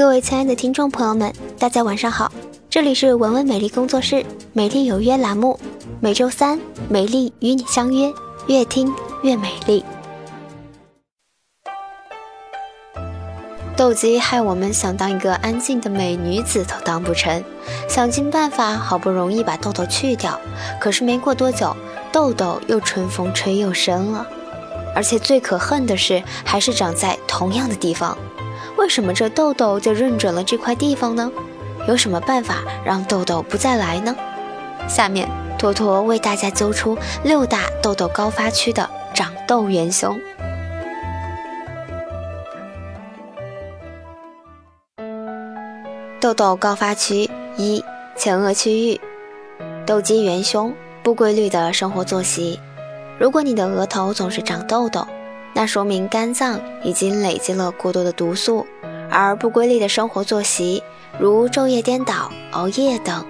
[0.00, 2.32] 各位亲爱的听众朋友们，大家晚上好，
[2.70, 5.60] 这里是文文美丽工作室美丽有约栏目，
[6.00, 8.10] 每周三美丽与你相约，
[8.46, 8.90] 越听
[9.22, 9.84] 越美丽。
[13.76, 17.44] 痘肌害我们想当一个安静的美女子都当不成，
[17.86, 20.40] 想尽办法好不容易把痘痘去掉，
[20.80, 21.76] 可是没过多久，
[22.10, 24.26] 痘痘又春风吹又生了。
[24.94, 28.16] 而且最可恨的是，还是长在同样的地方。
[28.76, 31.30] 为什么这痘痘就认准了这块地方呢？
[31.88, 34.14] 有什么办法让痘痘不再来呢？
[34.88, 40.18] 下面坨坨为大家揪出六大痘痘高发区的长痘元凶。
[46.20, 47.82] 痘痘高发区一
[48.16, 49.00] 前额区域，
[49.86, 52.60] 痘肌元凶不规律的生活作息。
[53.20, 55.06] 如果你的额头总是长痘痘，
[55.52, 58.66] 那说明肝脏已经累积了过多的毒素，
[59.10, 60.82] 而不规律的生活作息，
[61.18, 63.22] 如昼夜颠倒、熬夜等，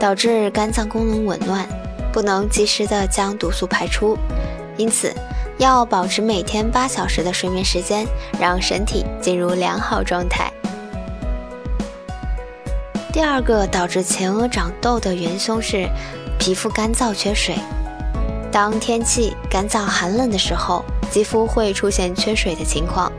[0.00, 1.68] 导致肝脏功能紊乱，
[2.10, 4.16] 不能及时的将毒素排出。
[4.78, 5.12] 因此，
[5.58, 8.06] 要保持每天八小时的睡眠时间，
[8.40, 10.50] 让身体进入良好状态。
[13.12, 15.86] 第二个导致前额长痘的元凶是
[16.38, 17.54] 皮肤干燥缺水。
[18.54, 23.10] 当天气干燥寒冷的时候，肌肤会出现缺水的情况。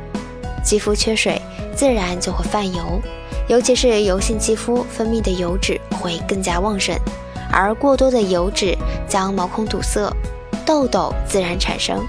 [0.63, 1.41] 肌肤缺水，
[1.75, 3.01] 自然就会泛油，
[3.49, 6.97] 尤其是油性肌肤分泌的油脂会更加旺盛，
[7.51, 8.77] 而过多的油脂
[9.09, 10.09] 将毛孔堵塞，
[10.65, 12.01] 痘痘自然产生。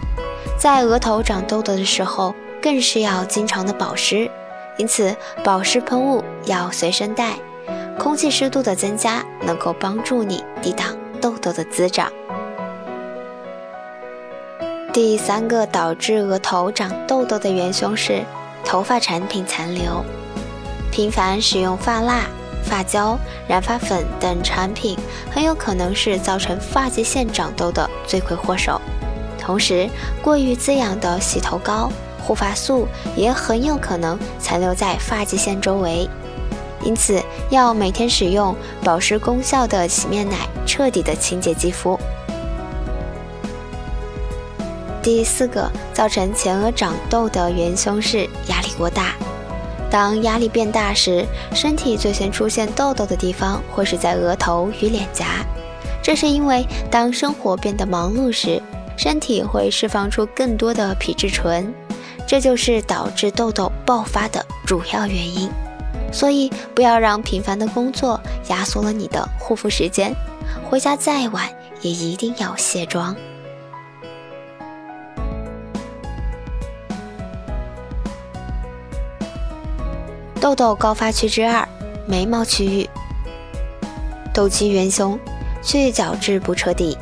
[0.57, 2.33] 在额头长痘痘的时候，
[2.63, 4.31] 更是要经常的保湿，
[4.77, 7.33] 因此保湿喷雾要随身带。
[7.99, 12.09] 空气湿度的增加能够帮助你抵挡痘痘的滋长。
[14.97, 18.25] 第三个导致额头长痘痘的元凶是
[18.65, 20.03] 头发产品残留。
[20.91, 22.23] 频繁使用发蜡、
[22.65, 24.99] 发胶、染发粉等产品，
[25.31, 28.81] 很有可能是造成发际线长痘的罪魁祸首。
[29.39, 29.87] 同时，
[30.23, 31.93] 过于滋养的洗头膏、
[32.23, 36.09] 护发素也很有可能残留在发际线周围。
[36.83, 42.01] 因此，要每天使用保湿功效的洗面奶，彻底的清洁肌肤。
[45.07, 49.15] 第四个造成前额长痘的元凶是压力过大。
[49.89, 51.25] 当压力变大时，
[51.55, 55.47] 身体最先出现痘痘的地方会是在额头与脸颊。
[56.03, 58.61] 这是因为当生活变得忙碌时，
[58.97, 61.73] 身体会释放出更多的皮质醇，
[62.27, 65.49] 这就是导致痘痘爆发的主要原因。
[66.13, 70.13] 所以，不要让频繁的工作压缩了你的护肤时间。
[70.69, 71.49] 回家再晚，
[71.81, 73.15] 也一定要卸妆。
[80.47, 81.67] 痘痘高发区之二，
[82.07, 82.89] 眉毛区域。
[84.33, 85.19] 痘肌元凶，
[85.61, 86.97] 去角质不彻底。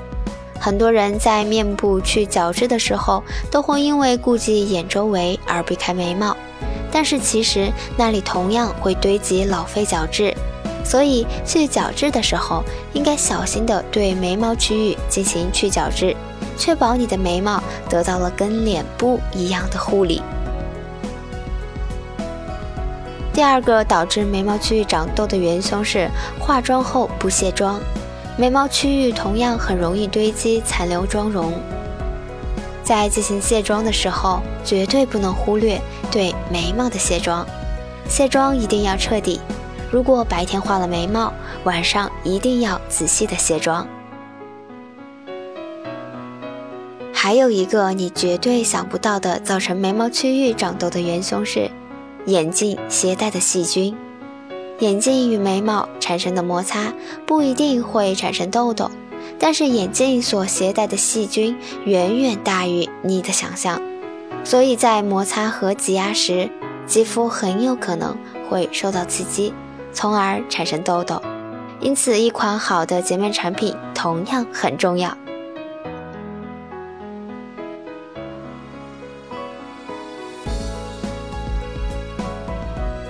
[0.59, 6.35] 很多人在面部去角质的时候，都会因为顾忌眼周围而避开眉毛。
[6.91, 10.35] 但是其实那里同样会堆积老废角质，
[10.83, 16.17] 所以去角质的时候应该小心的对眉毛区域进行去角质，
[16.57, 20.23] 确保你的眉毛得到了跟脸部一样的护理。
[23.35, 26.09] 第二个导致眉毛区域长痘的元凶是
[26.39, 27.81] 化妆后不卸妆，
[28.39, 31.53] 眉毛区域同样很容易堆积残留妆容。
[32.85, 35.81] 在进行卸妆的时候，绝对不能忽略
[36.13, 37.45] 对眉毛的卸妆。
[38.09, 39.41] 卸妆一定要彻底。
[39.91, 41.33] 如果白天画了眉毛，
[41.65, 43.85] 晚上一定要仔细的卸妆。
[47.13, 51.71] 还有一个你绝对想不到的造成眉毛区域长痘的元凶是
[52.27, 53.97] 眼镜携带的细菌。
[54.81, 56.93] 眼镜与眉毛产生的摩擦
[57.27, 58.91] 不一定会产生痘痘。
[59.39, 63.81] 但是眼镜所携带的细菌远远大于你的想象，
[64.45, 66.49] 所以在摩擦和挤压时，
[66.87, 68.17] 肌肤很有可能
[68.49, 69.53] 会受到刺激，
[69.93, 71.21] 从而产生痘痘。
[71.81, 75.17] 因此，一款好的洁面产品同样很重要。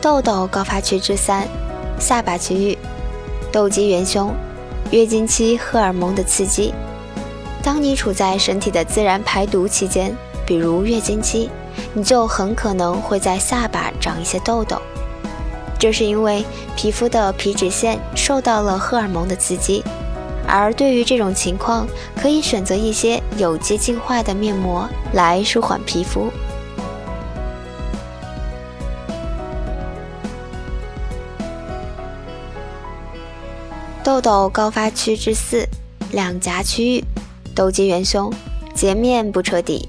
[0.04, 1.48] 痘痘高发区之三，
[1.98, 2.76] 下巴区域，
[3.50, 4.30] 痘肌元凶。
[4.90, 6.74] 月经期荷尔蒙的刺激，
[7.62, 10.14] 当你处在身体的自然排毒期间，
[10.44, 11.48] 比如月经期，
[11.94, 14.76] 你就很可能会在下巴长一些痘痘。
[15.78, 16.44] 这是因为
[16.76, 19.82] 皮肤的皮脂腺受到了荷尔蒙的刺激，
[20.46, 26.30] 而对于这种情况，可以选择一些有机净化的面膜来舒缓皮肤。
[34.14, 35.68] 痘痘高发区之四，
[36.12, 37.04] 两颊区域，
[37.52, 38.32] 痘肌元凶，
[38.72, 39.88] 洁面不彻底。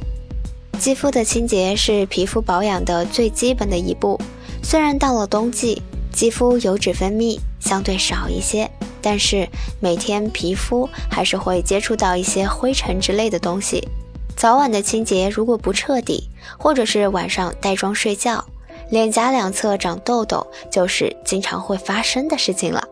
[0.79, 4.19] 肌肤的清洁是皮肤保养的最基本的一步。
[4.63, 5.79] 虽然到了冬季，
[6.11, 8.67] 肌肤油脂分泌相对少一些，
[8.99, 9.47] 但是
[9.79, 13.87] 每天皮肤还是会接触到一些灰尘之类的东西。
[14.35, 16.27] 早晚的清洁如果不彻底，
[16.57, 18.43] 或者是晚上带妆睡觉，
[18.89, 22.83] 脸颊两侧长痘痘就是经常会发生的事情了。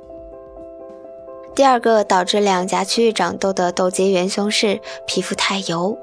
[1.56, 5.98] 第二个导致两颊区域长痘的痘结元凶是皮肤太油。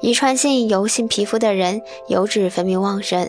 [0.00, 3.28] 遗传性油性皮肤的人，油脂分泌旺盛，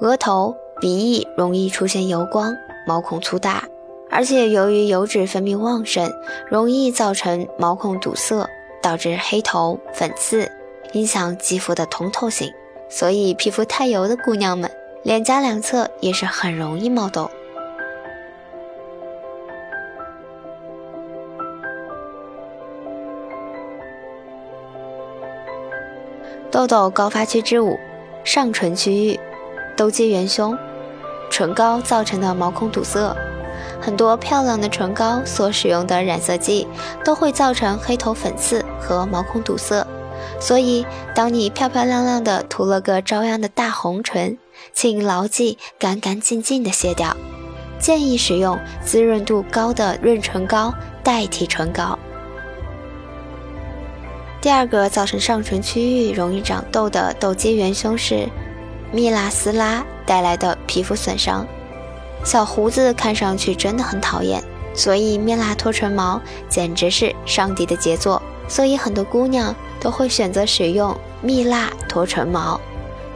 [0.00, 2.54] 额头、鼻翼容易出现油光，
[2.86, 3.64] 毛孔粗大，
[4.10, 6.12] 而且由于油脂分泌旺盛，
[6.50, 8.46] 容易造成毛孔堵塞，
[8.82, 10.50] 导致黑头、粉刺，
[10.92, 12.52] 影响肌肤的通透性。
[12.88, 14.70] 所以，皮肤太油的姑娘们，
[15.02, 17.30] 脸颊两侧也是很容易冒痘。
[26.56, 27.78] 痘痘高发区之五，
[28.24, 29.20] 上唇区域，
[29.76, 30.56] 痘肌元凶，
[31.28, 33.14] 唇膏造成的毛孔堵塞。
[33.78, 36.66] 很多漂亮的唇膏所使用的染色剂
[37.04, 39.86] 都会造成黑头、粉刺和毛孔堵塞。
[40.40, 44.38] 所以，当你漂漂亮亮的涂了个朝阳的大红唇，
[44.72, 47.14] 请牢记干干净净的卸掉。
[47.78, 50.72] 建议使用滋润度高的润唇膏
[51.04, 51.98] 代替唇膏。
[54.46, 58.28] 第二个造成上唇区域容易长痘的痘肌元凶是
[58.92, 61.44] 蜜蜡撕拉带来的皮肤损伤。
[62.24, 64.40] 小胡子看上去真的很讨厌，
[64.72, 68.22] 所以蜜蜡脱唇毛简直是上帝的杰作。
[68.46, 72.60] 所以很多姑娘都会选择使用蜜蜡脱唇毛。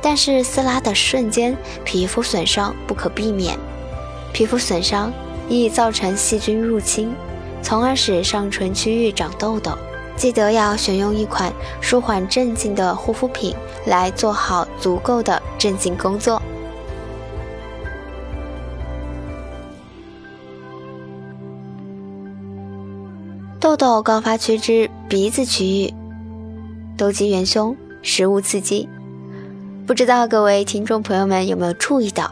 [0.03, 3.57] 但是撕拉的瞬间，皮肤损伤不可避免，
[4.33, 5.13] 皮肤损伤
[5.49, 7.15] 易造成细菌入侵，
[7.63, 9.79] 从而使上唇区域长痘痘。
[10.21, 11.51] 记得要选用一款
[11.81, 13.57] 舒缓镇静的护肤品，
[13.87, 16.43] 来做好足够的镇静工作。
[23.59, 25.95] 痘痘高发区之鼻子区域，
[26.99, 28.87] 痘肌元凶，食物刺激。
[29.87, 32.31] 不知道各位听众朋友们有没有注意到，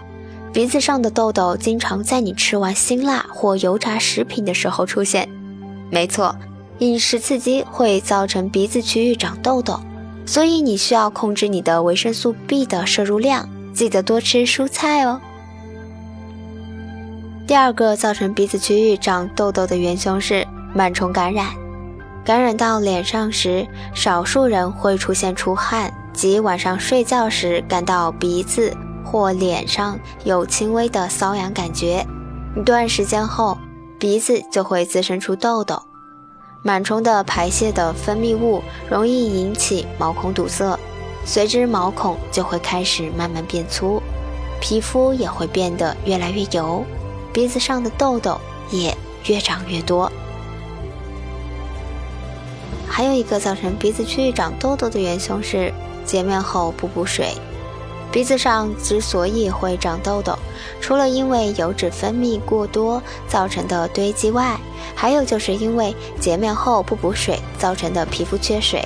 [0.53, 5.27] 鼻子上的痘痘经常在你吃完辛辣或油炸食品的时候出现？
[5.91, 6.37] 没错。
[6.79, 9.81] 饮食刺激会造成鼻子区域长痘痘，
[10.25, 15.21] 所以你需要控制你的维生素 B 的摄入量，记得多吃蔬菜哦。
[17.47, 20.47] 第二个造成鼻子区域长痘痘的元凶是
[20.77, 21.47] 螨虫感染，
[22.25, 28.73] 感染到脸上时，少数人会出现出汗及晚上睡觉时感到鼻子
[29.03, 32.07] 或脸上有轻微的瘙痒感觉，
[32.55, 33.57] 一段时间后，
[33.99, 35.83] 鼻子就会滋生出痘痘。
[36.65, 40.79] 螨虫的排泄的分泌物容易引起毛孔堵塞，
[41.25, 44.03] 随之毛孔就会开始慢慢变粗，
[44.61, 46.85] 皮肤也会变得越来越油，
[47.33, 48.41] 鼻子上的痘痘
[48.71, 48.95] 也
[49.27, 50.11] 越长越多。
[52.89, 55.73] 还有一个造成鼻子区域长痘痘的元凶是
[56.05, 57.33] 洁面后不补水。
[58.19, 60.37] 鼻子上之所以会长痘痘，
[60.81, 64.59] 除了因为油脂分泌过多造成的堆积外，
[64.93, 68.85] 还有就是因为洁面后不补水造成的皮肤缺水。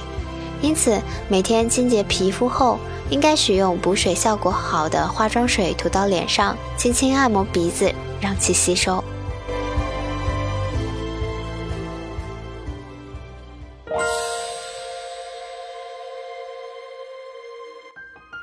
[0.61, 9.03] 因此，每天清洁皮肤后，应该使用补水效果好的化妆水涂到脸上，轻轻按摩鼻子，让其吸收。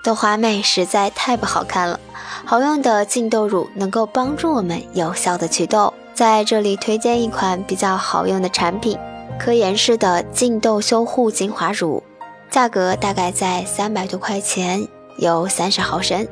[0.02, 2.00] 豆花妹实在太不好看了，
[2.46, 5.94] 好用的净痘乳能够帮助我们有效的祛痘。
[6.14, 8.98] 在这里推荐一款比较好用的产品，
[9.38, 12.02] 科颜氏的净痘修护精华乳，
[12.50, 14.88] 价格大概在三百多块钱，
[15.18, 16.28] 有三十毫升。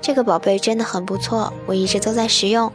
[0.00, 2.70] 这个宝贝真的很不错，我一直都在使用。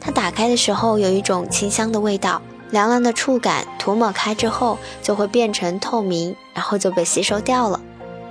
[0.00, 7.80] 它打开的时候有一种清香的味道，凉凉的触感，涂抹开之后就会变成透明，然后就被吸收掉了。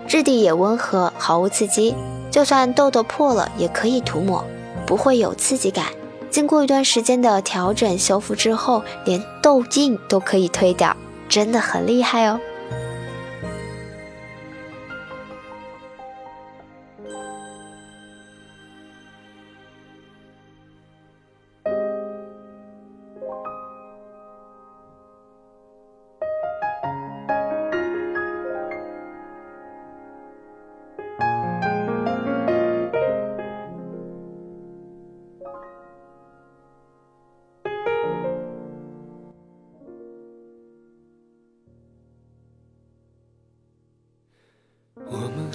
[0.08, 1.96] 质地也温和，毫无刺激，
[2.32, 4.44] 就算痘痘破了也可以涂抹，
[4.86, 5.86] 不会有刺激感。
[6.30, 10.96] 经过一段时间的调整修复之后，连痘印都可以退掉，
[11.28, 12.40] 真的很厉害哦。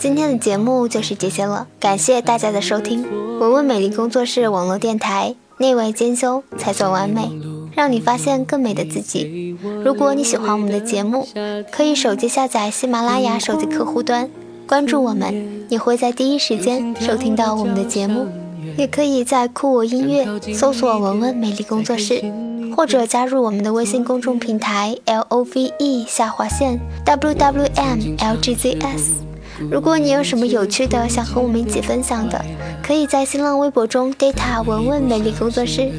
[0.04, 3.06] 今天的节目就是这些了，感谢大家的收听。
[3.40, 7.30] 文文美丽工作室网络电台，内外兼修才算完美，
[7.74, 9.56] 让你发现更美的自己。
[9.82, 11.26] 如果你喜欢我们的节目，
[11.72, 14.28] 可以手机下载喜马拉雅手机客户端，
[14.66, 18.26] 关注我们，你会在第一时间收听到我们的节目。
[18.76, 22.22] 也可以在酷我音乐搜索“文文美丽工作室”，
[22.76, 29.24] 或者加入我们的微信公众平台 “l o v e 下划线 w w m l g z s”。
[29.70, 32.44] 如果你有什么有趣的想和我们一起分享的，
[32.82, 35.90] 可以在新浪微博中 data 文文美丽工作室。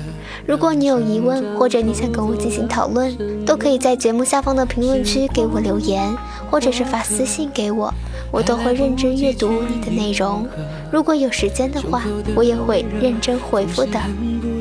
[0.46, 6.14] 如果你有疑问，或者你想跟我进行讨论，都可以在节目下方的评论区给我留言，
[6.52, 7.92] 或者是发私信给我，
[8.32, 10.46] 我都会认真阅读你的内容。
[10.92, 12.04] 如果有时间的话，
[12.36, 14.00] 我也会认真回复的。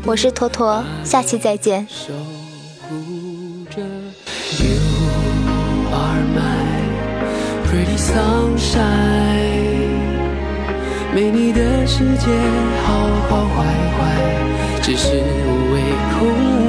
[0.06, 1.86] 我是坨坨，下期再见。
[8.04, 8.82] sunshine，
[11.14, 12.26] 没你的世界
[12.84, 12.86] 好
[13.28, 13.64] 好坏
[13.96, 13.98] 坏，
[14.82, 15.08] 只是
[15.46, 15.74] 无谓
[16.12, 16.18] 空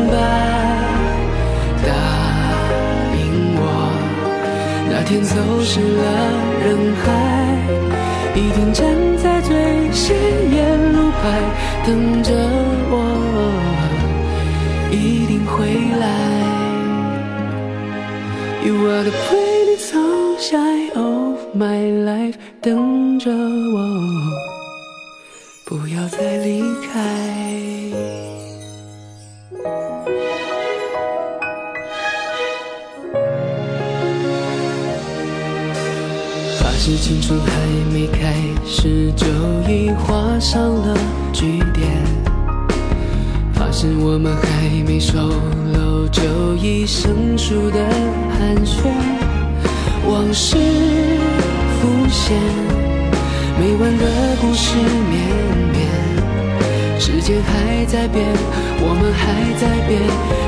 [0.08, 0.14] 白。
[1.86, 1.90] 答
[3.20, 3.22] 应
[3.58, 3.62] 我，
[4.90, 6.04] 那天走失了
[6.64, 6.66] 人
[7.04, 7.06] 海，
[8.34, 8.86] 一定站
[9.18, 9.52] 在最
[9.92, 10.16] 显
[10.52, 10.56] 眼
[10.94, 11.24] 路牌
[11.86, 12.32] 等着
[12.90, 12.94] 我，
[14.90, 15.54] 一定会
[16.00, 16.04] 来。
[18.66, 21.25] You are the pretty sunshine of
[21.56, 23.80] my life，等着我，
[25.66, 27.00] 不要再离开。
[36.60, 37.50] 发誓青春还
[37.94, 38.34] 没开
[38.66, 39.26] 始，就
[39.72, 40.98] 已画上了
[41.32, 42.04] 句点。
[43.54, 45.18] 发誓我们还没熟
[45.74, 46.22] 络，就
[46.56, 47.80] 已生疏的
[48.38, 48.92] 寒暄，
[50.06, 50.58] 往事
[52.10, 52.38] 现，
[53.60, 54.04] 每晚的
[54.42, 54.76] 故事
[55.10, 55.14] 绵
[55.72, 55.88] 绵，
[57.00, 58.26] 时间还在变，
[58.80, 59.24] 我们还
[59.60, 60.02] 在变，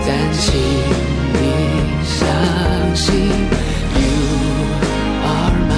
[0.05, 0.45] 但请
[1.33, 1.41] 你
[2.05, 2.15] 相
[2.95, 3.05] 信
[3.95, 4.11] ，You
[5.25, 5.71] are my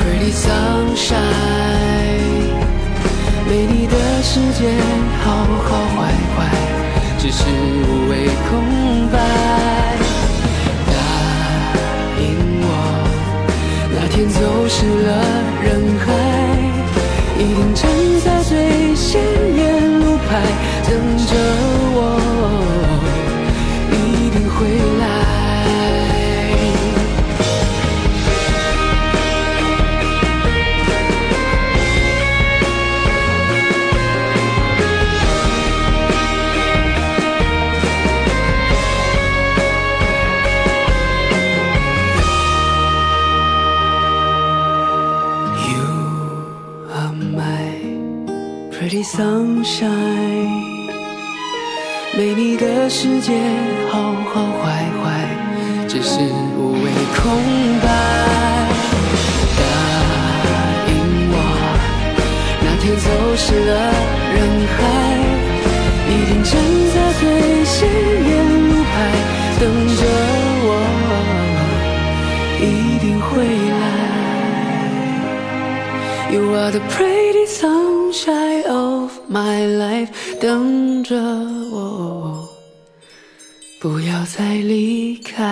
[0.00, 1.18] pretty sunshine。
[3.48, 4.60] 没你的世界，
[14.78, 15.37] 失了
[52.90, 53.38] 世界
[53.90, 54.00] 好
[54.32, 55.06] 好坏坏，
[55.86, 56.20] 只是
[56.56, 57.20] 无谓空
[57.82, 57.86] 白。
[59.58, 59.62] 答
[60.88, 60.90] 应
[61.30, 61.34] 我，
[62.62, 63.70] 那天走失了
[64.32, 64.36] 人
[64.74, 64.78] 海，
[66.08, 66.50] 一定站
[66.94, 67.22] 在最
[67.66, 67.76] 显
[68.26, 68.30] 眼
[68.70, 68.90] 路牌
[69.60, 69.62] 等
[69.98, 70.02] 着
[70.64, 70.66] 我，
[72.58, 72.64] 一
[73.00, 73.28] 定会
[73.70, 73.84] 来。
[76.32, 80.08] You are the pretty sunshine of my life，
[80.40, 81.14] 等着，
[83.80, 85.46] 不要再离开。